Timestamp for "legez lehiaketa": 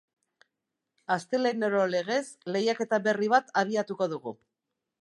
1.91-3.03